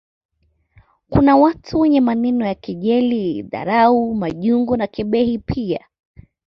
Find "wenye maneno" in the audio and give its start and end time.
1.79-2.45